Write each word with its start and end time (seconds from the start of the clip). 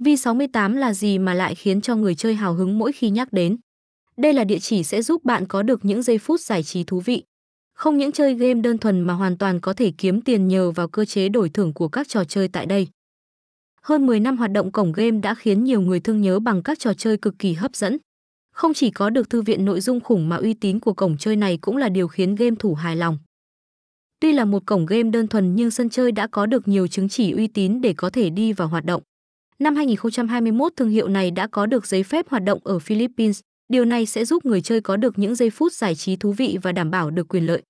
V68 0.00 0.74
là 0.76 0.94
gì 0.94 1.18
mà 1.18 1.34
lại 1.34 1.54
khiến 1.54 1.80
cho 1.80 1.96
người 1.96 2.14
chơi 2.14 2.34
hào 2.34 2.54
hứng 2.54 2.78
mỗi 2.78 2.92
khi 2.92 3.10
nhắc 3.10 3.32
đến? 3.32 3.56
Đây 4.16 4.32
là 4.32 4.44
địa 4.44 4.58
chỉ 4.58 4.82
sẽ 4.82 5.02
giúp 5.02 5.24
bạn 5.24 5.46
có 5.46 5.62
được 5.62 5.84
những 5.84 6.02
giây 6.02 6.18
phút 6.18 6.40
giải 6.40 6.62
trí 6.62 6.84
thú 6.84 7.00
vị. 7.00 7.22
Không 7.74 7.98
những 7.98 8.12
chơi 8.12 8.34
game 8.34 8.60
đơn 8.60 8.78
thuần 8.78 9.00
mà 9.00 9.14
hoàn 9.14 9.38
toàn 9.38 9.60
có 9.60 9.72
thể 9.72 9.92
kiếm 9.98 10.20
tiền 10.20 10.48
nhờ 10.48 10.70
vào 10.70 10.88
cơ 10.88 11.04
chế 11.04 11.28
đổi 11.28 11.48
thưởng 11.48 11.72
của 11.72 11.88
các 11.88 12.08
trò 12.08 12.24
chơi 12.24 12.48
tại 12.48 12.66
đây. 12.66 12.88
Hơn 13.82 14.06
10 14.06 14.20
năm 14.20 14.36
hoạt 14.36 14.52
động 14.52 14.72
cổng 14.72 14.92
game 14.92 15.20
đã 15.20 15.34
khiến 15.34 15.64
nhiều 15.64 15.80
người 15.80 16.00
thương 16.00 16.20
nhớ 16.20 16.40
bằng 16.40 16.62
các 16.62 16.78
trò 16.78 16.94
chơi 16.94 17.16
cực 17.16 17.38
kỳ 17.38 17.52
hấp 17.52 17.76
dẫn. 17.76 17.98
Không 18.52 18.74
chỉ 18.74 18.90
có 18.90 19.10
được 19.10 19.30
thư 19.30 19.42
viện 19.42 19.64
nội 19.64 19.80
dung 19.80 20.00
khủng 20.00 20.28
mà 20.28 20.36
uy 20.36 20.54
tín 20.54 20.80
của 20.80 20.92
cổng 20.92 21.16
chơi 21.18 21.36
này 21.36 21.58
cũng 21.60 21.76
là 21.76 21.88
điều 21.88 22.08
khiến 22.08 22.34
game 22.34 22.56
thủ 22.58 22.74
hài 22.74 22.96
lòng. 22.96 23.18
Tuy 24.20 24.32
là 24.32 24.44
một 24.44 24.62
cổng 24.66 24.86
game 24.86 25.10
đơn 25.10 25.28
thuần 25.28 25.54
nhưng 25.54 25.70
sân 25.70 25.90
chơi 25.90 26.12
đã 26.12 26.26
có 26.26 26.46
được 26.46 26.68
nhiều 26.68 26.86
chứng 26.86 27.08
chỉ 27.08 27.32
uy 27.32 27.46
tín 27.46 27.80
để 27.80 27.94
có 27.96 28.10
thể 28.10 28.30
đi 28.30 28.52
vào 28.52 28.68
hoạt 28.68 28.84
động. 28.84 29.02
Năm 29.60 29.76
2021 29.76 30.72
thương 30.76 30.88
hiệu 30.88 31.08
này 31.08 31.30
đã 31.30 31.46
có 31.46 31.66
được 31.66 31.86
giấy 31.86 32.02
phép 32.02 32.28
hoạt 32.28 32.44
động 32.44 32.58
ở 32.64 32.78
Philippines. 32.78 33.40
Điều 33.68 33.84
này 33.84 34.06
sẽ 34.06 34.24
giúp 34.24 34.44
người 34.44 34.60
chơi 34.60 34.80
có 34.80 34.96
được 34.96 35.18
những 35.18 35.34
giây 35.34 35.50
phút 35.50 35.72
giải 35.72 35.94
trí 35.94 36.16
thú 36.16 36.32
vị 36.32 36.58
và 36.62 36.72
đảm 36.72 36.90
bảo 36.90 37.10
được 37.10 37.28
quyền 37.28 37.46
lợi. 37.46 37.62